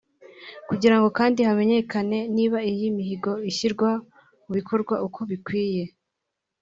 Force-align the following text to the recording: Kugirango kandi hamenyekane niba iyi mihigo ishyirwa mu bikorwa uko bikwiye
Kugirango 0.69 1.09
kandi 1.17 1.39
hamenyekane 1.47 2.19
niba 2.35 2.57
iyi 2.71 2.87
mihigo 2.97 3.31
ishyirwa 3.49 3.89
mu 4.45 4.51
bikorwa 4.57 4.95
uko 5.07 5.19
bikwiye 5.29 5.83